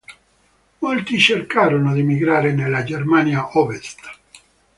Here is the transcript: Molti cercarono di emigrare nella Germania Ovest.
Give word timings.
Molti 0.79 1.19
cercarono 1.19 1.93
di 1.93 1.99
emigrare 1.99 2.53
nella 2.53 2.81
Germania 2.81 3.55
Ovest. 3.59 3.99